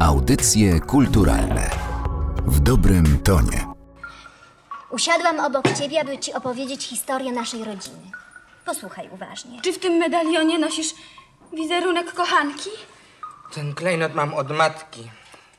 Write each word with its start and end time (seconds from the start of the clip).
Audycje 0.00 0.80
kulturalne 0.80 1.70
w 2.46 2.60
dobrym 2.60 3.18
tonie. 3.22 3.66
Usiadłam 4.90 5.40
obok 5.40 5.72
ciebie, 5.78 6.00
aby 6.00 6.18
ci 6.18 6.32
opowiedzieć 6.32 6.84
historię 6.86 7.32
naszej 7.32 7.64
rodziny. 7.64 8.10
Posłuchaj 8.64 9.08
uważnie. 9.12 9.62
Czy 9.62 9.72
w 9.72 9.78
tym 9.78 9.92
medalionie 9.92 10.58
nosisz 10.58 10.94
wizerunek 11.52 12.14
kochanki? 12.14 12.70
Ten 13.54 13.74
klejnot 13.74 14.14
mam 14.14 14.34
od 14.34 14.50
matki. 14.50 15.10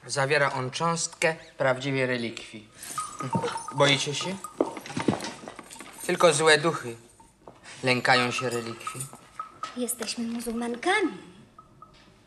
Zawiera 0.07 0.53
on 0.53 0.71
cząstkę 0.71 1.35
prawdziwej 1.57 2.05
relikwii. 2.05 2.67
Boicie 3.75 4.15
się? 4.15 4.35
Tylko 6.05 6.33
złe 6.33 6.57
duchy 6.57 6.95
lękają 7.83 8.31
się 8.31 8.49
relikwii. 8.49 9.05
Jesteśmy 9.77 10.27
muzułmankami. 10.27 11.17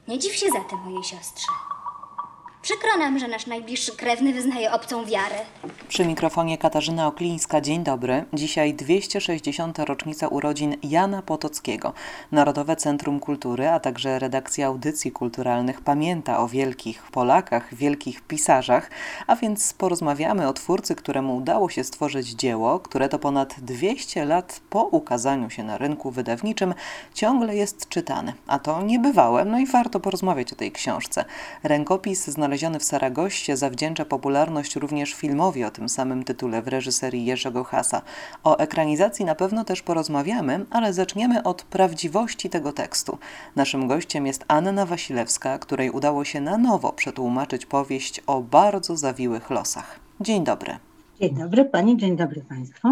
Nie 0.08 0.18
dziw 0.18 0.34
się 0.34 0.46
zatem 0.50 0.78
mojej 0.78 1.04
siostrze. 1.04 1.46
Przykro 2.62 2.96
nam, 2.98 3.18
że 3.18 3.28
nasz 3.28 3.46
najbliższy 3.46 3.96
krewny 3.96 4.32
wyznaje 4.32 4.72
obcą 4.72 5.04
wiarę. 5.04 5.36
Przy 5.88 6.04
mikrofonie 6.04 6.58
Katarzyna 6.58 7.06
Oklińska. 7.06 7.60
Dzień 7.60 7.84
dobry. 7.84 8.24
Dzisiaj 8.32 8.74
260. 8.74 9.78
rocznica 9.78 10.28
urodzin 10.28 10.76
Jana 10.82 11.22
Potockiego. 11.22 11.92
Narodowe 12.32 12.76
Centrum 12.76 13.20
Kultury, 13.20 13.68
a 13.68 13.80
także 13.80 14.18
redakcja 14.18 14.66
audycji 14.66 15.12
kulturalnych 15.12 15.80
pamięta 15.80 16.38
o 16.38 16.48
wielkich 16.48 17.02
Polakach, 17.02 17.74
wielkich 17.74 18.20
pisarzach, 18.20 18.90
a 19.26 19.36
więc 19.36 19.72
porozmawiamy 19.72 20.48
o 20.48 20.52
twórcy, 20.52 20.94
któremu 20.94 21.36
udało 21.36 21.68
się 21.68 21.84
stworzyć 21.84 22.28
dzieło, 22.28 22.80
które 22.80 23.08
to 23.08 23.18
ponad 23.18 23.60
200 23.60 24.24
lat 24.24 24.60
po 24.70 24.82
ukazaniu 24.82 25.50
się 25.50 25.62
na 25.62 25.78
rynku 25.78 26.10
wydawniczym 26.10 26.74
ciągle 27.14 27.56
jest 27.56 27.88
czytane. 27.88 28.32
A 28.46 28.58
to 28.58 28.82
niebywałe, 28.82 29.44
no 29.44 29.58
i 29.58 29.66
warto 29.66 30.00
porozmawiać 30.00 30.52
o 30.52 30.56
tej 30.56 30.72
książce. 30.72 31.24
Rękopis 31.62 32.24
znaleziony 32.24 32.51
w 32.52 32.84
Saragoście 32.84 33.56
zawdzięcza 33.56 34.04
popularność 34.04 34.76
również 34.76 35.14
filmowi 35.14 35.64
o 35.64 35.70
tym 35.70 35.88
samym 35.88 36.24
tytule 36.24 36.62
w 36.62 36.68
reżyserii 36.68 37.24
Jerzego 37.24 37.64
Hasa. 37.64 38.02
O 38.44 38.58
ekranizacji 38.58 39.24
na 39.24 39.34
pewno 39.34 39.64
też 39.64 39.82
porozmawiamy, 39.82 40.66
ale 40.70 40.92
zaczniemy 40.92 41.42
od 41.42 41.62
prawdziwości 41.62 42.50
tego 42.50 42.72
tekstu. 42.72 43.18
Naszym 43.56 43.88
gościem 43.88 44.26
jest 44.26 44.44
Anna 44.48 44.86
Wasilewska, 44.86 45.58
której 45.58 45.90
udało 45.90 46.24
się 46.24 46.40
na 46.40 46.58
nowo 46.58 46.92
przetłumaczyć 46.92 47.66
powieść 47.66 48.20
o 48.26 48.40
bardzo 48.40 48.96
zawiłych 48.96 49.50
losach. 49.50 50.00
Dzień 50.20 50.44
dobry. 50.44 50.78
Dzień 51.20 51.34
dobry 51.34 51.64
Pani, 51.64 51.96
dzień 51.96 52.16
dobry 52.16 52.40
Państwu. 52.48 52.88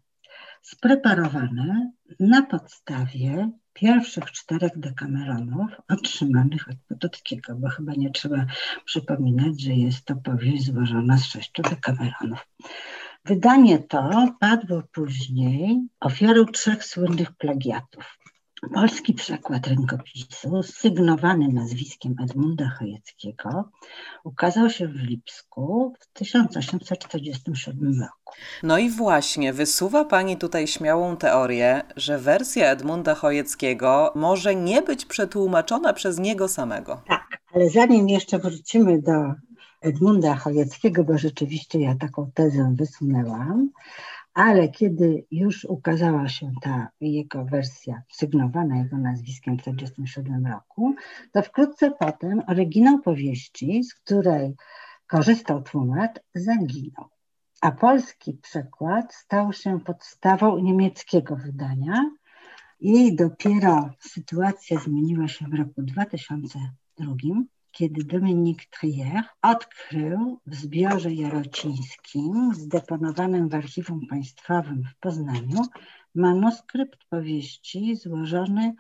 spreparowane 0.61 1.91
na 2.19 2.41
podstawie 2.41 3.51
pierwszych 3.79 4.31
czterech 4.31 4.72
dekameronów 4.75 5.72
otrzymanych 5.90 6.69
od 6.69 6.75
Potockiego, 6.90 7.56
bo 7.56 7.69
chyba 7.69 7.94
nie 7.94 8.12
trzeba 8.12 8.45
przypominać, 8.85 9.62
że 9.62 9.73
jest 9.73 10.06
to 10.06 10.16
powieść 10.16 10.66
złożona 10.66 11.17
z 11.17 11.25
sześciu 11.25 11.62
dekameronów. 11.62 12.47
Wydanie 13.25 13.79
to 13.79 14.34
padło 14.39 14.81
później 14.91 15.88
ofiarą 16.00 16.45
trzech 16.45 16.85
słynnych 16.85 17.31
plagiatów. 17.31 18.19
Polski 18.73 19.13
przekład 19.13 19.67
rękopisu, 19.67 20.63
sygnowany 20.63 21.47
nazwiskiem 21.47 22.15
Edmunda 22.23 22.69
Chojeckiego, 22.79 23.69
ukazał 24.23 24.69
się 24.69 24.87
w 24.87 24.95
Lipsku 24.95 25.93
w 25.99 26.07
1847 26.13 28.01
roku. 28.01 28.33
No 28.63 28.77
i 28.77 28.89
właśnie, 28.89 29.53
wysuwa 29.53 30.05
Pani 30.05 30.37
tutaj 30.37 30.67
śmiałą 30.67 31.17
teorię, 31.17 31.81
że 31.95 32.17
wersja 32.17 32.71
Edmunda 32.71 33.15
Chojeckiego 33.15 34.11
może 34.15 34.55
nie 34.55 34.81
być 34.81 35.05
przetłumaczona 35.05 35.93
przez 35.93 36.19
niego 36.19 36.47
samego. 36.47 37.01
Tak, 37.07 37.27
ale 37.53 37.69
zanim 37.69 38.09
jeszcze 38.09 38.39
wrócimy 38.39 39.01
do 39.01 39.33
Edmunda 39.81 40.35
Chojeckiego, 40.35 41.03
bo 41.03 41.17
rzeczywiście 41.17 41.79
ja 41.79 41.95
taką 41.95 42.31
tezę 42.33 42.73
wysunęłam, 42.75 43.69
ale 44.34 44.69
kiedy 44.69 45.25
już 45.31 45.66
ukazała 45.66 46.28
się 46.28 46.51
ta 46.62 46.90
jego 47.01 47.45
wersja 47.45 48.01
sygnowana 48.12 48.78
jego 48.78 48.97
nazwiskiem 48.97 49.57
w 49.57 49.63
1947 49.63 50.47
roku, 50.47 50.95
to 51.31 51.41
wkrótce 51.41 51.91
potem 51.91 52.41
oryginał 52.47 53.00
powieści, 53.00 53.84
z 53.84 53.94
której 53.94 54.56
korzystał 55.07 55.62
tłumacz, 55.62 56.19
zaginął. 56.35 57.09
A 57.62 57.72
polski 57.72 58.34
przekład 58.34 59.13
stał 59.13 59.53
się 59.53 59.79
podstawą 59.79 60.59
niemieckiego 60.59 61.35
wydania 61.35 62.12
i 62.79 63.16
dopiero 63.16 63.89
sytuacja 64.00 64.80
zmieniła 64.80 65.27
się 65.27 65.45
w 65.48 65.53
roku 65.53 65.81
2002, 65.81 67.13
kiedy 67.71 68.04
Dominik 68.04 68.66
Trier 68.66 69.24
odkrył 69.42 70.39
w 70.45 70.56
zbiorze 70.56 71.13
jarocińskim 71.13 72.54
zdeponowanym 72.54 73.50
w 73.50 73.56
Archiwum 73.56 74.07
Państwowym 74.10 74.83
w 74.83 75.00
Poznaniu 75.00 75.62
manuskrypt 76.16 77.00
powieści 77.10 77.95
złożony 77.95 78.74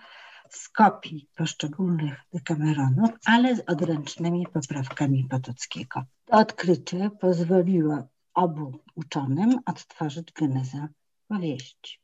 z 0.49 0.69
kopii 0.69 1.27
poszczególnych 1.35 2.21
dekameronów, 2.33 3.09
ale 3.25 3.55
z 3.55 3.63
odręcznymi 3.67 4.47
poprawkami 4.53 5.27
Potockiego. 5.29 6.03
To 6.25 6.37
odkrycie 6.37 7.09
pozwoliło 7.19 8.07
obu 8.33 8.79
uczonym 8.95 9.59
odtworzyć 9.65 10.31
genezę 10.31 10.87
powieści. 11.27 11.99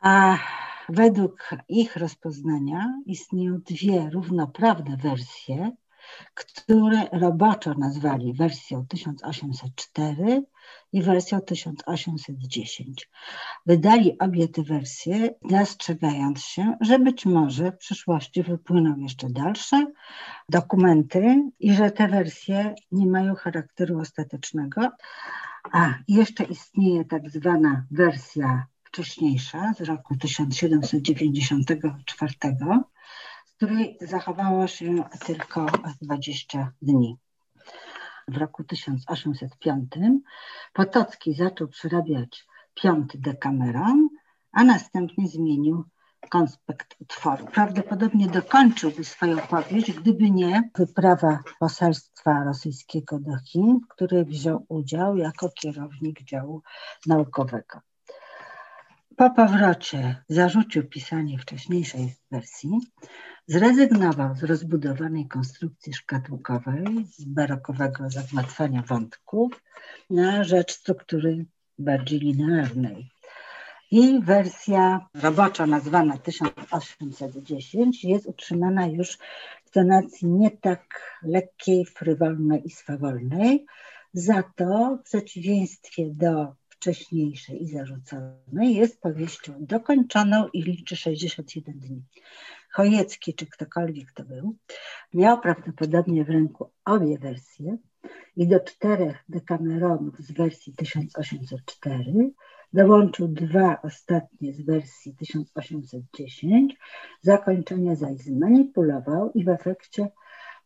A 0.00 0.38
według 0.88 1.50
ich 1.68 1.96
rozpoznania 1.96 3.00
istnieją 3.06 3.60
dwie 3.60 4.10
równoprawne 4.10 4.96
wersje 4.96 5.70
które 6.34 7.08
roboczo 7.12 7.74
nazwali 7.74 8.34
wersją 8.34 8.86
1804 8.86 10.42
i 10.92 11.02
wersją 11.02 11.40
1810. 11.40 13.10
Wydali 13.66 14.18
obie 14.18 14.48
te 14.48 14.62
wersje, 14.62 15.34
zastrzegając 15.50 16.44
się, 16.44 16.76
że 16.80 16.98
być 16.98 17.26
może 17.26 17.72
w 17.72 17.76
przyszłości 17.76 18.42
wypłyną 18.42 18.96
jeszcze 18.96 19.30
dalsze 19.30 19.86
dokumenty 20.48 21.50
i 21.58 21.74
że 21.74 21.90
te 21.90 22.08
wersje 22.08 22.74
nie 22.92 23.06
mają 23.06 23.34
charakteru 23.34 24.00
ostatecznego. 24.00 24.90
A 25.72 25.94
jeszcze 26.08 26.44
istnieje 26.44 27.04
tak 27.04 27.30
zwana 27.30 27.86
wersja 27.90 28.66
wcześniejsza 28.84 29.72
z 29.78 29.80
roku 29.80 30.16
1794, 30.16 32.32
z 32.32 32.36
której 33.62 33.98
zachowało 34.00 34.66
się 34.66 35.04
tylko 35.26 35.66
20 36.02 36.72
dni. 36.82 37.16
W 38.28 38.36
roku 38.36 38.64
1805 38.64 39.92
Potocki 40.72 41.34
zaczął 41.34 41.68
przerabiać 41.68 42.46
piąty 42.74 43.18
dekameron, 43.18 44.08
a 44.52 44.64
następnie 44.64 45.28
zmienił 45.28 45.84
konspekt 46.30 46.96
utworu. 47.00 47.46
Prawdopodobnie 47.46 48.28
dokończyłby 48.28 49.04
swoją 49.04 49.38
powieść, 49.38 49.92
gdyby 49.92 50.30
nie 50.30 50.70
wyprawa 50.78 51.38
poselstwa 51.60 52.44
rosyjskiego 52.44 53.18
do 53.18 53.32
Chin, 53.46 53.80
w 53.84 53.88
której 53.88 54.24
wziął 54.24 54.66
udział 54.68 55.16
jako 55.16 55.50
kierownik 55.50 56.22
działu 56.22 56.62
naukowego. 57.06 57.91
Po 59.16 59.30
powrocie 59.30 60.24
zarzucił 60.28 60.88
pisanie 60.88 61.38
wcześniejszej 61.38 62.14
wersji, 62.30 62.70
zrezygnował 63.46 64.34
z 64.36 64.42
rozbudowanej 64.42 65.28
konstrukcji 65.28 65.94
szkatułkowej, 65.94 66.84
z 67.18 67.24
barokowego 67.24 68.10
zagmatwania 68.10 68.82
wątków 68.82 69.62
na 70.10 70.44
rzecz 70.44 70.72
struktury 70.72 71.46
bardziej 71.78 72.18
linearnej. 72.18 73.10
I 73.90 74.20
wersja 74.20 75.08
robocza 75.14 75.66
nazwana 75.66 76.18
1810 76.18 78.04
jest 78.04 78.26
utrzymana 78.26 78.86
już 78.86 79.18
w 79.64 79.70
tonacji 79.70 80.28
nie 80.28 80.50
tak 80.50 81.18
lekkiej, 81.22 81.84
frywolnej 81.84 82.66
i 82.66 82.70
swawolnej. 82.70 83.66
Za 84.12 84.42
to 84.56 84.98
w 85.00 85.02
przeciwieństwie 85.02 86.10
do 86.10 86.61
wcześniejszej 86.82 87.62
i 87.62 87.68
zarzuconej 87.68 88.74
jest 88.74 89.00
powieścią 89.00 89.52
dokończoną 89.60 90.48
i 90.52 90.62
liczy 90.62 90.96
61 90.96 91.78
dni. 91.78 92.02
Chojecki, 92.72 93.34
czy 93.34 93.46
ktokolwiek 93.46 94.12
to 94.12 94.24
był, 94.24 94.56
miał 95.14 95.40
prawdopodobnie 95.40 96.24
w 96.24 96.30
ręku 96.30 96.70
obie 96.84 97.18
wersje 97.18 97.78
i 98.36 98.48
do 98.48 98.60
czterech 98.60 99.24
dekameronów 99.28 100.18
z 100.18 100.32
wersji 100.32 100.74
1804 100.76 102.30
dołączył 102.72 103.28
dwa 103.28 103.82
ostatnie 103.82 104.54
z 104.54 104.62
wersji 104.62 105.14
1810, 105.14 106.76
zakończenie 107.20 107.96
zaś 107.96 108.16
zmanipulował 108.16 109.32
i 109.34 109.44
w 109.44 109.48
efekcie 109.48 110.08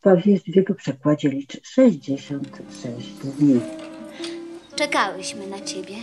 powieść 0.00 0.52
w 0.52 0.56
jego 0.56 0.74
przekładzie 0.74 1.28
liczy 1.28 1.60
66 1.62 3.14
dni. 3.14 3.60
Czekałyśmy 4.76 5.46
na 5.46 5.60
ciebie. 5.60 5.94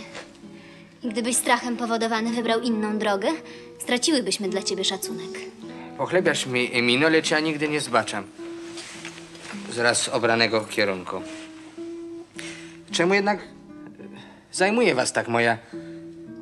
I 1.02 1.08
gdybyś 1.08 1.36
strachem 1.36 1.76
powodowany 1.76 2.30
wybrał 2.30 2.60
inną 2.60 2.98
drogę, 2.98 3.28
straciłybyśmy 3.78 4.48
dla 4.48 4.62
ciebie 4.62 4.84
szacunek. 4.84 5.30
Pochlebiasz 5.98 6.46
mi, 6.46 6.70
Emino, 6.72 7.08
lecz 7.08 7.30
ja 7.30 7.40
nigdy 7.40 7.68
nie 7.68 7.80
zbaczam 7.80 8.24
z 9.70 9.78
raz 9.78 10.08
obranego 10.08 10.60
kierunku. 10.60 11.16
Czemu 12.90 13.14
jednak 13.14 13.40
zajmuje 14.52 14.94
was 14.94 15.12
tak 15.12 15.28
moja 15.28 15.58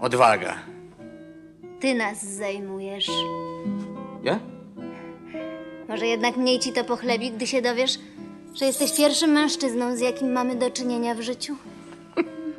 odwaga? 0.01 0.59
Ty 1.81 1.95
nas 1.95 2.25
zajmujesz. 2.25 3.11
Ja? 4.25 4.39
Może 5.89 6.07
jednak 6.07 6.37
mniej 6.37 6.59
ci 6.59 6.73
to 6.73 6.85
pochlebi, 6.85 7.31
gdy 7.31 7.47
się 7.47 7.63
dowiesz, 7.63 7.99
że 8.55 8.65
jesteś 8.65 8.97
pierwszym 8.97 9.31
mężczyzną, 9.31 9.97
z 9.97 10.01
jakim 10.01 10.33
mamy 10.33 10.57
do 10.57 10.71
czynienia 10.71 11.15
w 11.15 11.21
życiu? 11.21 11.57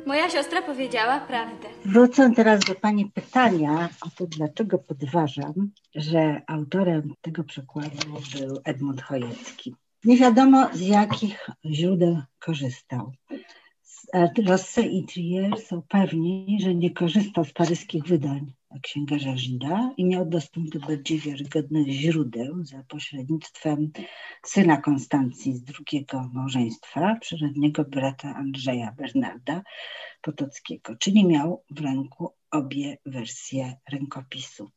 Moja 0.05 0.29
siostra 0.29 0.61
powiedziała 0.61 1.19
prawdę. 1.19 1.67
Wrócę 1.85 2.31
teraz 2.35 2.59
do 2.59 2.75
Pani 2.75 3.05
pytania 3.05 3.89
o 4.01 4.09
to, 4.17 4.27
dlaczego 4.27 4.77
podważam, 4.79 5.71
że 5.95 6.41
autorem 6.47 7.13
tego 7.21 7.43
przekładu 7.43 7.97
był 8.39 8.61
Edmund 8.63 9.01
Chojecki. 9.01 9.75
Nie 10.03 10.17
wiadomo 10.17 10.69
z 10.73 10.81
jakich 10.81 11.49
źródeł 11.65 12.21
korzystał. 12.39 13.11
Rosse 14.47 14.81
i 14.81 15.05
Trier 15.05 15.61
są 15.61 15.81
pewni, 15.81 16.57
że 16.61 16.75
nie 16.75 16.91
korzystał 16.91 17.45
z 17.45 17.53
paryskich 17.53 18.03
wydań 18.03 18.53
księgarza 18.81 19.37
Żida 19.37 19.93
i 19.97 20.05
miał 20.05 20.25
dostęp 20.25 20.69
do 20.69 20.79
bardziej 20.79 21.19
wiarygodnych 21.19 21.87
źródeł 21.87 22.63
za 22.63 22.83
pośrednictwem 22.87 23.91
syna 24.45 24.77
Konstancji 24.77 25.53
z 25.53 25.63
drugiego 25.63 26.29
małżeństwa, 26.33 27.17
przyrodniego 27.21 27.83
brata 27.83 28.35
Andrzeja 28.35 28.91
Bernarda 28.91 29.61
Potockiego, 30.21 30.95
czyli 30.95 31.27
miał 31.27 31.63
w 31.69 31.81
ręku 31.81 32.33
obie 32.51 32.97
wersje 33.05 33.75
rękopisu. 33.91 34.71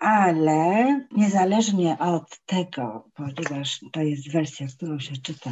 Ale 0.00 1.00
niezależnie 1.12 1.98
od 1.98 2.38
tego, 2.46 3.08
ponieważ 3.14 3.80
to 3.92 4.00
jest 4.00 4.32
wersja, 4.32 4.66
którą 4.66 4.98
się 4.98 5.16
czyta 5.16 5.50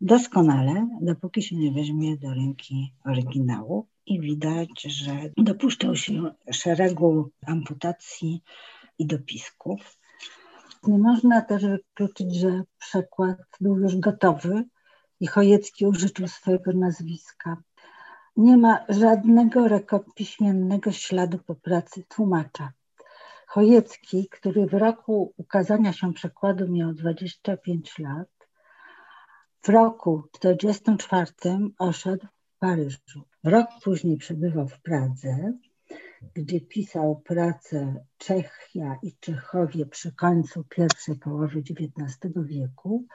doskonale, 0.00 0.88
dopóki 1.00 1.42
się 1.42 1.56
nie 1.56 1.72
weźmie 1.72 2.16
do 2.16 2.34
ręki 2.34 2.94
oryginału 3.04 3.88
i 4.06 4.20
widać, 4.20 4.82
że 4.82 5.12
dopuszczał 5.36 5.96
się 5.96 6.34
szeregu 6.52 7.30
amputacji 7.46 8.42
i 8.98 9.06
dopisków. 9.06 9.98
Nie 10.86 10.98
można 10.98 11.42
też 11.42 11.66
wykluczyć, 11.66 12.34
że 12.34 12.62
przekład 12.78 13.38
był 13.60 13.78
już 13.78 13.96
gotowy 13.96 14.64
i 15.20 15.26
Chojecki 15.26 15.86
użyczył 15.86 16.28
swojego 16.28 16.72
nazwiska. 16.72 17.56
Nie 18.36 18.56
ma 18.56 18.84
żadnego 18.88 19.68
rekopiśmiennego 19.68 20.92
śladu 20.92 21.38
po 21.38 21.54
pracy 21.54 22.04
tłumacza. 22.08 22.72
Chojecki, 23.46 24.28
który 24.30 24.66
w 24.66 24.74
roku 24.74 25.34
ukazania 25.36 25.92
się 25.92 26.12
przekładu 26.12 26.68
miał 26.68 26.94
25 26.94 27.98
lat, 27.98 28.28
w 29.62 29.68
roku 29.68 30.22
44 30.32 31.32
oszedł 31.78 32.26
Paryżu. 32.64 33.22
Rok 33.44 33.66
później 33.82 34.16
przebywał 34.16 34.68
w 34.68 34.80
Pradze, 34.80 35.52
gdzie 36.34 36.60
pisał 36.60 37.20
pracę 37.24 38.04
Czechia 38.18 38.98
i 39.02 39.12
Czechowie 39.20 39.86
przy 39.86 40.12
końcu 40.12 40.64
pierwszej 40.64 41.16
połowy 41.16 41.58
XIX 41.58 42.34
wieku, 42.36 43.06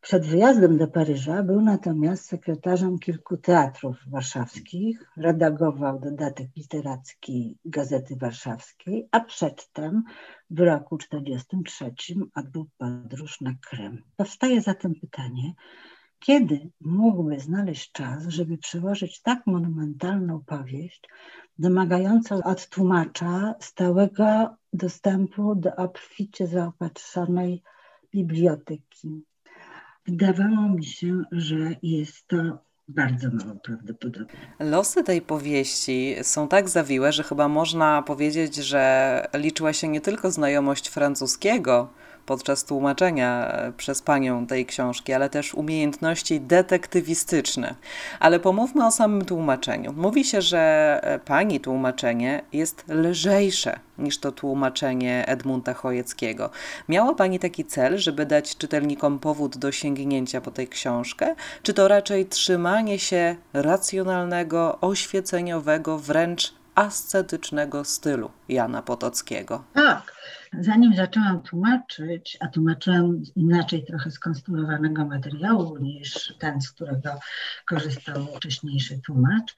przed 0.00 0.26
wyjazdem 0.26 0.78
do 0.78 0.88
Paryża 0.88 1.42
był 1.42 1.60
natomiast 1.60 2.24
sekretarzem 2.24 2.98
kilku 2.98 3.36
teatrów 3.36 3.96
warszawskich, 4.06 5.10
redagował 5.16 6.00
dodatek 6.00 6.48
literacki 6.56 7.58
Gazety 7.64 8.16
Warszawskiej, 8.16 9.08
a 9.10 9.20
przedtem 9.20 10.02
w 10.50 10.60
roku 10.60 10.98
1943 10.98 12.14
odbył 12.34 12.66
podróż 12.78 13.40
na 13.40 13.54
Krym. 13.70 14.02
Powstaje 14.16 14.60
zatem 14.60 14.94
pytanie, 14.94 15.54
kiedy 16.26 16.70
mógłby 16.80 17.40
znaleźć 17.40 17.92
czas, 17.92 18.26
żeby 18.28 18.58
przełożyć 18.58 19.22
tak 19.22 19.46
monumentalną 19.46 20.40
powieść, 20.46 21.08
domagającą 21.58 22.42
od 22.42 22.68
tłumacza 22.68 23.54
stałego 23.60 24.56
dostępu 24.72 25.54
do 25.54 25.76
obficie 25.76 26.46
zaopatrzonej 26.46 27.62
biblioteki. 28.14 29.24
Wydawało 30.06 30.68
mi 30.68 30.84
się, 30.84 31.22
że 31.32 31.76
jest 31.82 32.26
to 32.26 32.36
bardzo 32.88 33.28
mało 33.30 33.54
prawdopodobne. 33.64 34.34
Losy 34.60 35.04
tej 35.04 35.22
powieści 35.22 36.14
są 36.22 36.48
tak 36.48 36.68
zawiłe, 36.68 37.12
że 37.12 37.22
chyba 37.22 37.48
można 37.48 38.02
powiedzieć, 38.02 38.56
że 38.56 39.26
liczyła 39.34 39.72
się 39.72 39.88
nie 39.88 40.00
tylko 40.00 40.30
znajomość 40.30 40.88
francuskiego, 40.88 41.88
podczas 42.26 42.64
tłumaczenia 42.64 43.52
e, 43.52 43.72
przez 43.72 44.02
panią 44.02 44.46
tej 44.46 44.66
książki, 44.66 45.12
ale 45.12 45.30
też 45.30 45.54
umiejętności 45.54 46.40
detektywistyczne. 46.40 47.74
Ale 48.20 48.40
pomówmy 48.40 48.86
o 48.86 48.90
samym 48.90 49.24
tłumaczeniu. 49.24 49.92
Mówi 49.92 50.24
się, 50.24 50.42
że 50.42 51.00
e, 51.02 51.18
pani 51.18 51.60
tłumaczenie 51.60 52.42
jest 52.52 52.84
lżejsze 52.88 53.80
niż 53.98 54.18
to 54.18 54.32
tłumaczenie 54.32 55.24
Edmunda 55.26 55.74
Chojeckiego. 55.74 56.50
Miała 56.88 57.14
pani 57.14 57.38
taki 57.38 57.64
cel, 57.64 57.98
żeby 57.98 58.26
dać 58.26 58.56
czytelnikom 58.56 59.18
powód 59.18 59.56
do 59.56 59.72
sięgnięcia 59.72 60.40
po 60.40 60.50
tę 60.50 60.66
książkę, 60.66 61.34
czy 61.62 61.74
to 61.74 61.88
raczej 61.88 62.26
trzymanie 62.26 62.98
się 62.98 63.36
racjonalnego, 63.52 64.78
oświeceniowego, 64.80 65.98
wręcz 65.98 66.54
ascetycznego 66.74 67.84
stylu 67.84 68.30
Jana 68.48 68.82
Potockiego. 68.82 69.64
Tak. 69.74 70.14
Zanim 70.60 70.96
zaczęłam 70.96 71.42
tłumaczyć, 71.42 72.38
a 72.40 72.48
tłumaczyłam 72.48 73.24
z 73.24 73.36
inaczej 73.36 73.84
trochę 73.84 74.10
skonstruowanego 74.10 75.06
materiału 75.06 75.78
niż 75.78 76.34
ten, 76.38 76.60
z 76.60 76.70
którego 76.70 77.20
korzystał 77.66 78.26
wcześniejszy 78.36 79.00
tłumacz, 79.06 79.56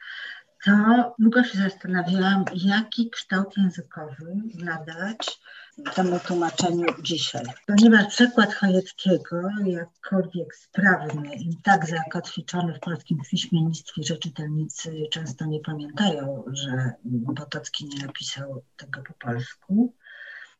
to 0.64 1.14
długo 1.18 1.44
się 1.44 1.58
zastanawiałam, 1.58 2.44
jaki 2.54 3.10
kształt 3.10 3.56
językowy 3.56 4.36
nadać 4.54 5.40
temu 5.94 6.18
tłumaczeniu 6.26 6.86
dzisiaj. 7.02 7.44
Ponieważ 7.66 8.06
przekład 8.06 8.54
Chojeckiego, 8.54 9.40
jakkolwiek 9.66 10.54
sprawny 10.54 11.34
i 11.34 11.56
tak 11.62 11.86
zakotwiczony 11.86 12.74
w 12.74 12.80
polskim 12.80 13.18
piśmiennictwie, 13.30 14.02
że 14.02 14.16
czytelnicy 14.16 14.92
często 15.10 15.44
nie 15.46 15.60
pamiętają, 15.60 16.44
że 16.52 16.92
Potocki 17.36 17.84
nie 17.84 18.06
napisał 18.06 18.62
tego 18.76 19.02
po 19.02 19.14
polsku, 19.14 19.94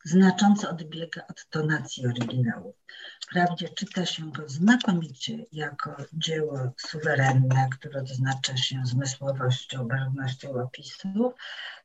znacząco 0.06 0.70
odbiega 0.70 1.22
od 1.30 1.48
tonacji 1.50 2.06
oryginału. 2.06 2.74
Wprawdzie 3.20 3.68
czyta 3.68 4.06
się 4.06 4.32
go 4.32 4.48
znakomicie 4.48 5.44
jako 5.52 5.96
dzieło 6.12 6.72
suwerenne, 6.76 7.68
które 7.72 8.00
odznacza 8.00 8.56
się 8.56 8.82
zmysłowością, 8.84 9.88
barwnością 9.88 10.62
opisów, 10.62 11.34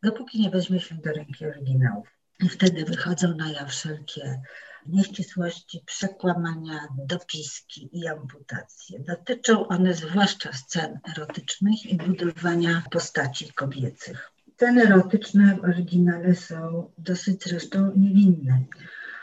dopóki 0.03 0.41
nie 0.41 0.49
weźmie 0.49 0.79
się 0.79 0.95
do 0.95 1.11
ręki 1.11 1.45
oryginałów. 1.45 2.07
I 2.39 2.49
wtedy 2.49 2.85
wychodzą 2.85 3.35
na 3.35 3.51
jaw 3.51 3.69
wszelkie 3.69 4.41
nieścisłości, 4.85 5.83
przekłamania, 5.85 6.87
dopiski 7.07 7.89
i 7.93 8.07
amputacje. 8.07 8.99
Dotyczą 8.99 9.67
one 9.67 9.93
zwłaszcza 9.93 10.53
scen 10.53 10.99
erotycznych 11.09 11.85
i 11.85 11.97
budowania 11.97 12.83
postaci 12.91 13.53
kobiecych. 13.53 14.31
Sceny 14.61 14.83
erotyczne 14.83 15.57
w 15.57 15.63
oryginale 15.63 16.35
są 16.35 16.91
dosyć 16.97 17.43
zresztą 17.43 17.91
niewinne. 17.95 18.63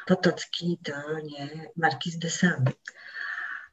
Potocki 0.06 0.78
to 0.84 0.92
nie 1.24 1.70
Markiz 1.76 2.18
de 2.18 2.30
Sade. 2.30 2.72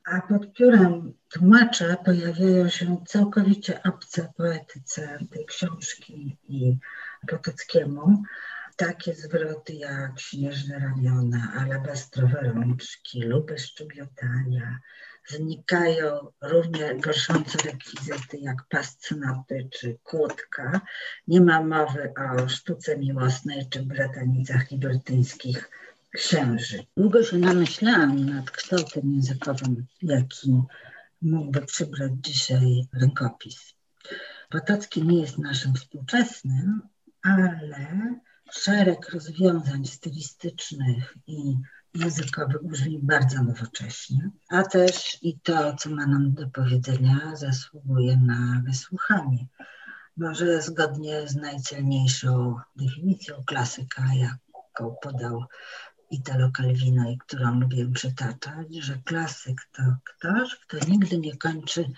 A 0.06 0.22
pod 0.22 0.54
piórem 0.54 1.14
tłumacza 1.30 1.96
pojawiają 1.96 2.70
się 2.70 3.04
całkowicie 3.08 3.84
obce 3.84 4.34
poetyce 4.38 5.20
tej 5.32 5.46
książki 5.46 6.38
i 6.48 6.78
Potockiemu 7.28 8.24
takie 8.76 9.14
zwroty 9.14 9.74
jak 9.74 10.20
śnieżne 10.20 10.80
ramiona, 10.80 11.52
alabastrowe 11.60 12.42
rączki, 12.42 13.24
luby 13.24 13.58
szczubiotania. 13.58 14.80
Znikają 15.28 16.32
równie 16.42 16.96
gorszące 16.96 17.58
rekwizyty 17.58 18.38
jak 18.38 18.68
pas 18.70 18.98
cnoty 18.98 19.70
czy 19.72 19.98
kłódka. 20.04 20.82
Nie 21.28 21.42
ma 21.42 21.62
mowy 21.62 22.14
o 22.16 22.50
sztuce 22.50 22.98
miłosnej 22.98 23.70
czy 23.70 23.84
bratanicach 23.84 24.72
libertyńskich 24.72 25.70
księży. 26.12 26.86
Długo 26.98 27.24
się 27.24 27.38
namyślałam 27.38 28.30
nad 28.30 28.52
kształtem 28.52 29.14
językowym, 29.14 29.86
jaki 30.02 30.62
mógłby 31.22 31.62
przybrać 31.62 32.12
dzisiaj 32.22 32.88
rękopis. 32.94 33.74
Potocki 34.50 35.04
nie 35.04 35.22
jest 35.22 35.38
naszym 35.38 35.74
współczesnym, 35.76 36.82
ale 37.22 37.88
szereg 38.52 39.10
rozwiązań 39.10 39.86
stylistycznych 39.86 41.14
i 41.28 41.58
językowych 41.96 42.64
brzmi 42.64 43.00
bardzo 43.04 43.44
nowocześnie, 43.44 44.30
a 44.50 44.64
też 44.64 45.18
i 45.22 45.40
to, 45.40 45.76
co 45.76 45.90
ma 45.90 46.06
nam 46.06 46.34
do 46.34 46.48
powiedzenia, 46.48 47.36
zasługuje 47.36 48.18
na 48.18 48.62
wysłuchanie. 48.66 49.48
Może 50.18 50.62
zgodnie 50.62 51.28
z 51.28 51.36
najcelniejszą 51.36 52.56
definicją 52.76 53.44
klasyka, 53.46 54.04
jaką 54.16 54.96
podał 55.02 55.44
Italo 56.12 56.52
Calvino 56.58 57.10
i 57.10 57.18
którą 57.18 57.60
lubię 57.60 57.92
przytaczać, 57.92 58.76
że 58.76 58.98
klasyk 59.06 59.62
to 59.72 59.84
ktoś, 60.04 60.56
kto 60.56 60.78
nigdy 60.88 61.18
nie 61.18 61.38
kończy 61.38 61.92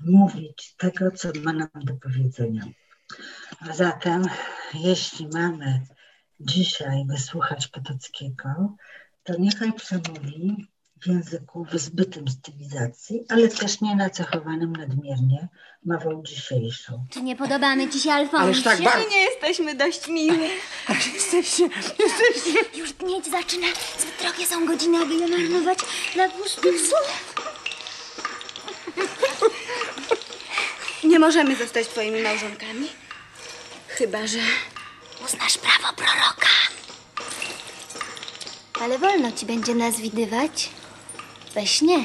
mówić 0.00 0.74
tego, 0.76 1.10
co 1.10 1.28
ma 1.44 1.52
nam 1.52 1.68
do 1.74 1.94
powiedzenia. 1.94 2.64
A 3.60 3.72
zatem, 3.72 4.24
jeśli 4.74 5.28
mamy 5.28 5.86
dzisiaj 6.40 7.06
wysłuchać 7.06 7.68
Potockiego, 7.68 8.76
to 9.24 9.32
niechaj 9.38 9.72
przemówi 9.72 10.68
w 11.02 11.06
języku 11.06 11.64
wyzbytym 11.64 12.28
stylizacji, 12.28 13.24
ale 13.28 13.48
też 13.48 13.80
nie 13.80 13.96
nacechowanym 13.96 14.72
nadmiernie 14.72 15.48
mową 15.84 16.22
dzisiejszą. 16.22 17.06
Czy 17.10 17.22
nie 17.22 17.36
podobamy 17.36 17.88
ci 17.88 18.00
się, 18.00 18.12
Alfonsie? 18.12 18.44
Ależ 18.44 18.62
tak 18.62 18.82
bardzo. 18.82 19.10
Nie 19.10 19.20
jesteśmy 19.20 19.74
dość 19.74 20.08
miłe. 20.08 20.48
Jesteście, 21.14 21.68
jesteście. 21.98 22.78
Już 22.78 22.92
dnieć 22.92 23.24
zaczyna. 23.24 23.66
Zbyt 23.98 24.18
drogie 24.20 24.46
są 24.46 24.66
godziny, 24.66 24.98
aby 24.98 25.14
je 25.14 25.28
marnować 25.28 25.78
dla 26.14 26.28
pustych 26.28 26.80
słów. 26.80 27.34
Nie 31.04 31.18
możemy 31.18 31.56
zostać 31.56 31.88
twoimi 31.88 32.22
małżonkami. 32.22 32.88
Chyba, 33.88 34.26
że... 34.26 34.38
Ale 38.82 38.98
wolno 38.98 39.32
ci 39.32 39.46
będzie 39.46 39.74
nas 39.74 40.00
widywać 40.00 40.70
we 41.54 41.66
śnie. 41.66 41.96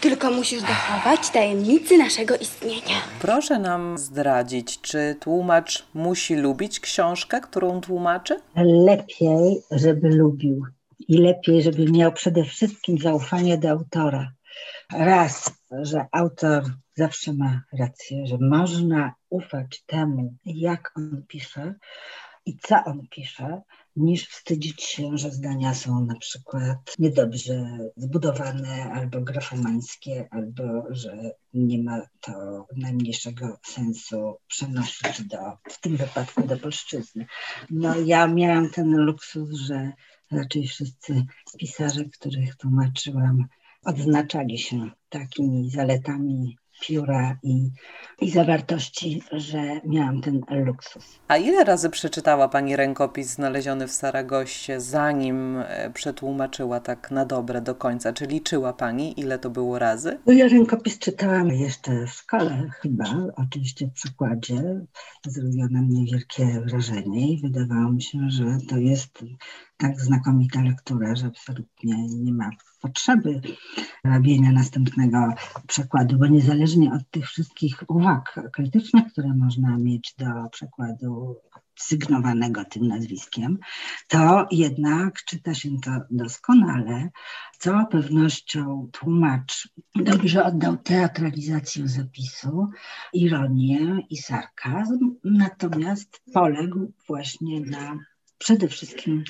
Tylko 0.00 0.30
musisz 0.30 0.60
dochować 0.62 1.30
tajemnicy 1.30 1.98
naszego 1.98 2.36
istnienia. 2.36 2.96
Proszę 3.20 3.58
nam 3.58 3.98
zdradzić, 3.98 4.80
czy 4.80 5.16
tłumacz 5.20 5.86
musi 5.94 6.36
lubić 6.36 6.80
książkę, 6.80 7.40
którą 7.40 7.80
tłumaczy? 7.80 8.40
Lepiej, 8.56 9.62
żeby 9.70 10.08
lubił 10.08 10.66
i 11.08 11.18
lepiej, 11.18 11.62
żeby 11.62 11.92
miał 11.92 12.12
przede 12.12 12.44
wszystkim 12.44 12.98
zaufanie 12.98 13.58
do 13.58 13.70
autora. 13.70 14.32
Raz, 14.92 15.52
że 15.82 16.06
autor 16.12 16.62
zawsze 16.96 17.32
ma 17.32 17.60
rację, 17.78 18.26
że 18.26 18.38
można 18.40 19.14
ufać 19.30 19.82
temu, 19.86 20.34
jak 20.44 20.92
on 20.96 21.24
pisze 21.28 21.74
i 22.46 22.58
co 22.58 22.76
on 22.84 23.00
pisze, 23.10 23.62
niż 23.96 24.28
wstydzić 24.28 24.82
się, 24.82 25.18
że 25.18 25.30
zdania 25.30 25.74
są 25.74 26.04
na 26.04 26.14
przykład 26.14 26.78
niedobrze 26.98 27.78
zbudowane, 27.96 28.92
albo 28.92 29.20
grafomańskie, 29.20 30.28
albo 30.30 30.62
że 30.90 31.30
nie 31.54 31.82
ma 31.82 32.00
to 32.20 32.66
najmniejszego 32.76 33.58
sensu 33.66 34.36
przenosić 34.46 35.22
do, 35.22 35.38
w 35.70 35.80
tym 35.80 35.96
wypadku 35.96 36.42
do 36.46 36.56
polszczyzny. 36.56 37.26
No 37.70 38.00
ja 38.00 38.26
miałam 38.26 38.70
ten 38.70 38.96
luksus, 38.96 39.50
że 39.50 39.92
raczej 40.30 40.66
wszyscy 40.66 41.24
pisarze, 41.58 42.04
których 42.04 42.56
tłumaczyłam, 42.56 43.44
odznaczali 43.84 44.58
się 44.58 44.90
takimi 45.08 45.70
zaletami 45.70 46.56
pióra 46.80 47.38
i, 47.42 47.70
i 48.20 48.30
zawartości, 48.30 49.22
że 49.32 49.80
miałam 49.86 50.20
ten 50.20 50.40
luksus. 50.50 51.20
A 51.28 51.36
ile 51.36 51.64
razy 51.64 51.90
przeczytała 51.90 52.48
Pani 52.48 52.76
rękopis 52.76 53.28
znaleziony 53.28 53.86
w 53.86 53.92
Saragoście, 53.92 54.80
zanim 54.80 55.56
e, 55.56 55.90
przetłumaczyła 55.94 56.80
tak 56.80 57.10
na 57.10 57.24
dobre 57.24 57.60
do 57.60 57.74
końca? 57.74 58.12
Czy 58.12 58.26
liczyła 58.26 58.72
Pani, 58.72 59.20
ile 59.20 59.38
to 59.38 59.50
było 59.50 59.78
razy? 59.78 60.18
No 60.26 60.32
ja 60.32 60.48
rękopis 60.48 60.98
czytałam 60.98 61.48
jeszcze 61.48 62.06
w 62.06 62.10
szkole 62.10 62.70
chyba, 62.80 63.04
oczywiście 63.36 63.86
w 63.86 63.92
przykładzie. 63.92 64.80
Zrobiło 65.26 65.66
na 65.70 65.82
mnie 65.82 66.04
wielkie 66.12 66.60
wrażenie 66.66 67.32
i 67.32 67.40
wydawało 67.40 67.92
mi 67.92 68.02
się, 68.02 68.18
że 68.28 68.44
to 68.68 68.76
jest 68.76 69.24
tak 69.76 70.00
znakomita 70.00 70.62
lektura, 70.62 71.14
że 71.14 71.26
absolutnie 71.26 72.08
nie 72.08 72.32
ma 72.32 72.50
potrzeby 72.80 73.40
robienia 74.04 74.52
następnego 74.52 75.34
przekładu, 75.66 76.18
bo 76.18 76.26
niezależnie 76.26 76.92
od 76.92 77.10
tych 77.10 77.26
wszystkich 77.26 77.82
uwag 77.88 78.40
krytycznych, 78.52 79.12
które 79.12 79.28
można 79.28 79.78
mieć 79.78 80.14
do 80.18 80.26
przekładu 80.50 81.36
sygnowanego 81.78 82.64
tym 82.64 82.88
nazwiskiem, 82.88 83.58
to 84.08 84.46
jednak 84.50 85.24
czyta 85.24 85.54
się 85.54 85.68
to 85.84 85.90
doskonale. 86.10 87.10
Z 87.52 87.58
całą 87.58 87.86
pewnością 87.86 88.88
tłumacz 88.92 89.68
dobrze 89.96 90.44
oddał 90.44 90.76
teatralizację 90.76 91.88
zapisu, 91.88 92.68
ironię 93.12 93.98
i 94.10 94.16
sarkazm, 94.16 95.14
natomiast 95.24 96.22
poległ 96.34 96.92
właśnie 97.08 97.60
na 97.60 97.98
przede 98.44 98.68
wszystkim 98.68 99.24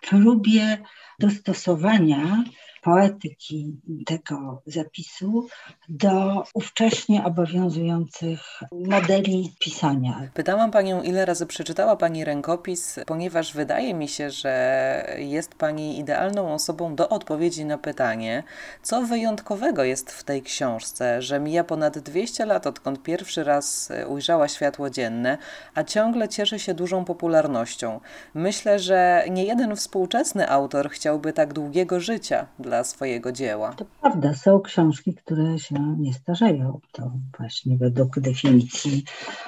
próbie 0.00 0.78
dostosowania 1.18 2.44
poetyki 2.84 3.80
tego 4.06 4.62
zapisu 4.66 5.46
do 5.88 6.42
ówcześnie 6.54 7.24
obowiązujących 7.24 8.40
modeli 8.72 9.54
pisania. 9.60 10.28
Pytałam 10.34 10.70
Panią, 10.70 11.02
ile 11.02 11.24
razy 11.24 11.46
przeczytała 11.46 11.96
Pani 11.96 12.24
rękopis, 12.24 12.98
ponieważ 13.06 13.52
wydaje 13.52 13.94
mi 13.94 14.08
się, 14.08 14.30
że 14.30 15.14
jest 15.18 15.54
Pani 15.54 15.98
idealną 15.98 16.54
osobą 16.54 16.94
do 16.94 17.08
odpowiedzi 17.08 17.64
na 17.64 17.78
pytanie, 17.78 18.42
co 18.82 19.02
wyjątkowego 19.02 19.84
jest 19.84 20.12
w 20.12 20.24
tej 20.24 20.42
książce, 20.42 21.22
że 21.22 21.40
mija 21.40 21.64
ponad 21.64 21.98
200 21.98 22.46
lat, 22.46 22.66
odkąd 22.66 23.02
pierwszy 23.02 23.44
raz 23.44 23.92
ujrzała 24.08 24.48
światło 24.48 24.90
dzienne, 24.90 25.38
a 25.74 25.84
ciągle 25.84 26.28
cieszy 26.28 26.58
się 26.58 26.74
dużą 26.74 27.04
popularnością. 27.04 28.00
Myślę, 28.34 28.78
że 28.78 29.24
nie 29.30 29.44
jeden 29.44 29.76
współczesny 29.76 30.50
autor 30.50 30.90
chciałby 30.90 31.32
tak 31.32 31.52
długiego 31.52 32.00
życia 32.00 32.46
dla 32.58 32.73
swojego 32.82 33.32
dzieła. 33.32 33.72
To 33.72 33.84
prawda, 34.00 34.34
są 34.34 34.60
książki, 34.60 35.14
które 35.14 35.58
się 35.58 35.96
nie 35.98 36.14
starzeją. 36.14 36.80
To 36.92 37.12
właśnie 37.38 37.78
według 37.78 38.20
definicji 38.20 39.04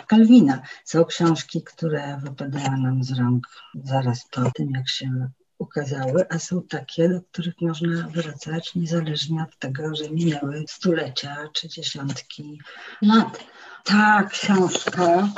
Kalwina. 0.06 0.62
Są 0.84 1.04
książki, 1.04 1.62
które 1.62 2.18
wypadają 2.22 2.76
nam 2.76 3.04
z 3.04 3.18
rąk 3.18 3.46
zaraz 3.84 4.28
po 4.30 4.50
tym, 4.50 4.70
jak 4.70 4.88
się 4.88 5.28
ukazały, 5.58 6.24
a 6.30 6.38
są 6.38 6.62
takie, 6.62 7.08
do 7.08 7.20
których 7.22 7.54
można 7.60 8.08
wracać 8.08 8.74
niezależnie 8.74 9.42
od 9.42 9.58
tego, 9.58 9.94
że 9.94 10.10
minęły 10.10 10.64
stulecia 10.68 11.36
czy 11.52 11.68
dziesiątki 11.68 12.60
lat. 13.02 13.44
Ta 13.84 14.22
książka 14.24 15.28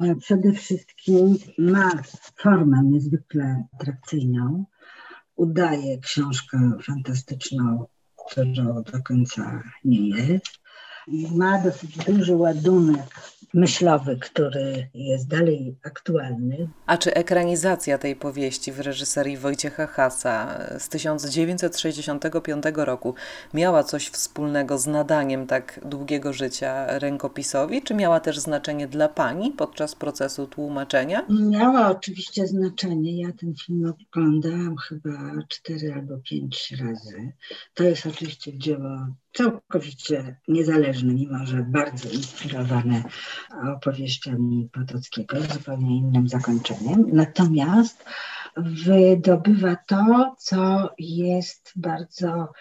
e, 0.00 0.14
przede 0.14 0.52
wszystkim 0.52 1.36
ma 1.58 1.90
formę 2.36 2.82
niezwykle 2.84 3.64
atrakcyjną 3.74 4.64
udaje 5.40 5.98
książkę 5.98 6.72
fantastyczną, 6.82 7.86
którą 8.26 8.82
do 8.82 9.02
końca 9.02 9.62
nie 9.84 10.08
jest. 10.08 10.60
I 11.08 11.36
ma 11.36 11.62
dosyć 11.62 11.96
duży 11.96 12.36
ładunek 12.36 13.06
myślowy, 13.54 14.16
który 14.16 14.88
jest 14.94 15.28
dalej 15.28 15.76
aktualny. 15.84 16.68
A 16.86 16.98
czy 16.98 17.14
ekranizacja 17.14 17.98
tej 17.98 18.16
powieści 18.16 18.72
w 18.72 18.80
reżyserii 18.80 19.36
Wojciecha 19.36 19.86
Hasa 19.86 20.60
z 20.78 20.88
1965 20.88 22.64
roku 22.76 23.14
miała 23.54 23.84
coś 23.84 24.08
wspólnego 24.08 24.78
z 24.78 24.86
nadaniem 24.86 25.46
tak 25.46 25.80
długiego 25.84 26.32
życia 26.32 26.98
rękopisowi, 26.98 27.82
czy 27.82 27.94
miała 27.94 28.20
też 28.20 28.38
znaczenie 28.38 28.88
dla 28.88 29.08
pani 29.08 29.50
podczas 29.50 29.94
procesu 29.94 30.46
tłumaczenia? 30.46 31.26
Miała 31.28 31.90
oczywiście 31.90 32.46
znaczenie. 32.46 33.22
Ja 33.22 33.32
ten 33.40 33.54
film 33.54 33.94
oglądałam 34.10 34.76
chyba 34.76 35.10
cztery 35.48 35.92
albo 35.94 36.18
pięć 36.18 36.74
razy. 36.80 37.32
To 37.74 37.84
jest 37.84 38.06
oczywiście 38.06 38.58
dzieło 38.58 39.06
całkowicie 39.32 40.36
niezależne, 40.48 41.14
mimo 41.14 41.46
że 41.46 41.56
bardzo 41.56 42.08
inspirowane 42.08 43.02
opowieściami 43.76 44.68
Potockiego 44.72 45.40
z 45.40 45.52
zupełnie 45.52 45.96
innym 45.96 46.28
zakończeniem. 46.28 47.04
Natomiast 47.12 48.04
wydobywa 48.56 49.76
to, 49.76 50.34
co 50.38 50.90
jest 50.98 51.72
bardzo 51.76 52.52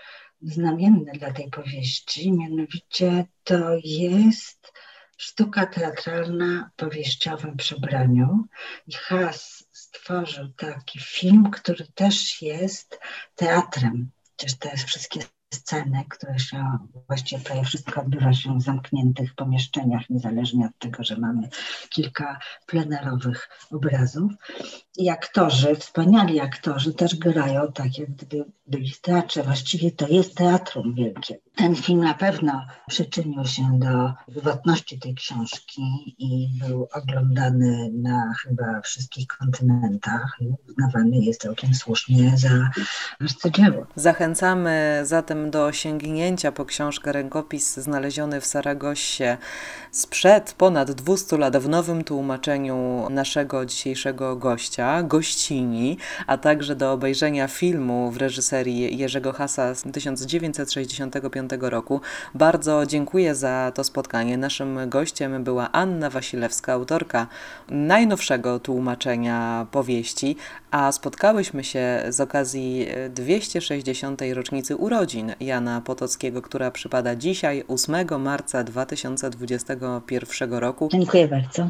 znamienne 0.41 1.11
dla 1.11 1.33
tej 1.33 1.49
powieści, 1.49 2.31
mianowicie 2.31 3.25
to 3.43 3.71
jest 3.83 4.73
sztuka 5.17 5.65
teatralna 5.65 6.69
w 6.73 6.75
powieściowym 6.75 7.57
przebraniu. 7.57 8.45
I 8.87 8.93
Has 8.93 9.67
stworzył 9.71 10.49
taki 10.49 10.99
film, 10.99 11.51
który 11.51 11.87
też 11.95 12.41
jest 12.41 12.99
teatrem. 13.35 14.11
Przecież 14.37 14.57
to 14.57 14.69
jest 14.69 14.83
wszystkie 14.83 15.19
sceny, 15.53 16.03
które 16.09 16.39
się, 16.39 16.77
właściwie 17.07 17.43
prawie 17.43 17.63
wszystko 17.63 18.01
odbywa 18.01 18.33
się 18.33 18.57
w 18.57 18.61
zamkniętych 18.61 19.35
pomieszczeniach, 19.35 20.09
niezależnie 20.09 20.65
od 20.65 20.77
tego, 20.79 21.03
że 21.03 21.17
mamy 21.17 21.49
kilka 21.89 22.39
plenerowych 22.65 23.49
obrazów. 23.71 24.31
I 24.97 25.09
aktorzy, 25.09 25.75
wspaniali 25.75 26.39
aktorzy 26.39 26.93
też 26.93 27.15
grają 27.15 27.71
tak, 27.71 27.97
jak 27.97 28.11
gdyby 28.11 28.45
byli 28.69 28.91
w 28.91 29.01
teatrze. 29.01 29.43
Właściwie 29.43 29.91
to 29.91 30.07
jest 30.07 30.35
teatrum 30.35 30.93
wielkie. 30.93 31.37
Ten 31.55 31.75
film 31.75 31.99
na 31.99 32.13
pewno 32.13 32.65
przyczynił 32.87 33.45
się 33.45 33.79
do 33.79 34.13
żywotności 34.33 34.99
tej 34.99 35.15
książki 35.15 35.81
i 36.19 36.49
był 36.59 36.87
oglądany 36.93 37.91
na 37.93 38.33
chyba 38.33 38.81
wszystkich 38.81 39.27
kontynentach 39.27 40.37
i 40.41 40.47
uznawany 40.69 41.17
jest 41.17 41.41
całkiem 41.41 41.73
słusznie 41.73 42.37
za 42.37 42.69
arcydzieło. 43.21 43.85
Zachęcamy 43.95 45.01
zatem 45.03 45.51
do 45.51 45.71
sięgnięcia 45.71 46.51
po 46.51 46.65
książkę 46.65 47.11
Rękopis 47.11 47.77
znaleziony 47.77 48.41
w 48.41 48.45
Saragosie 48.45 49.37
sprzed 49.91 50.53
ponad 50.57 50.91
200 50.91 51.37
lat 51.37 51.57
w 51.57 51.69
nowym 51.69 52.03
tłumaczeniu 52.03 53.07
naszego 53.09 53.65
dzisiejszego 53.65 54.35
gościa, 54.35 55.03
gościni, 55.03 55.97
a 56.27 56.37
także 56.37 56.75
do 56.75 56.91
obejrzenia 56.91 57.47
filmu 57.47 58.11
w 58.11 58.17
reżyserii 58.17 58.58
Jerzego 58.67 59.33
Hasa 59.33 59.75
z 59.75 59.83
1965 59.93 61.51
roku. 61.61 62.01
Bardzo 62.35 62.85
dziękuję 62.85 63.35
za 63.35 63.71
to 63.75 63.83
spotkanie. 63.83 64.37
Naszym 64.37 64.89
gościem 64.89 65.43
była 65.43 65.71
Anna 65.71 66.09
Wasilewska, 66.09 66.73
autorka 66.73 67.27
najnowszego 67.69 68.59
tłumaczenia 68.59 69.67
powieści, 69.71 70.35
a 70.71 70.91
spotkałyśmy 70.91 71.63
się 71.63 72.03
z 72.09 72.19
okazji 72.19 72.87
260. 73.09 74.21
rocznicy 74.33 74.75
urodzin 74.75 75.33
Jana 75.39 75.81
Potockiego, 75.81 76.41
która 76.41 76.71
przypada 76.71 77.15
dzisiaj, 77.15 77.63
8 77.67 78.21
marca 78.21 78.63
2021 78.63 80.53
roku. 80.53 80.89
Dziękuję 80.91 81.27
bardzo. 81.27 81.69